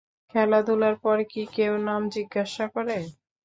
খেলাধুলার 0.35 0.95
পর 1.03 1.17
কি 1.31 1.41
কেউ 1.55 1.73
নাম 1.87 2.01
জিজ্ঞাসা 2.15 2.65
করে? 2.75 2.97